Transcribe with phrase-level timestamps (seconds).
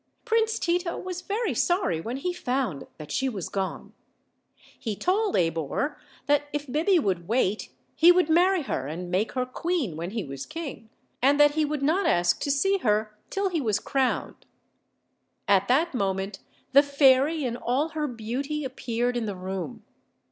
[0.25, 3.93] Prince Tito was very sorry when he found that she was gone.
[4.57, 9.45] He told Abor that if Biby would wait he would marry her and make her
[9.45, 10.89] queen when he was king,
[11.21, 14.47] and that he would not ask to see her till he was crowned.
[15.47, 16.39] At that moment
[16.71, 19.83] the fairy in all her beauty appeared in the room.